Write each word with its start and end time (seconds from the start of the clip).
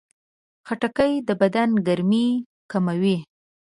خټکی 0.67 1.13
د 1.27 1.29
بدن 1.41 1.69
ګرمي 1.87 2.27
کموي. 2.71 3.17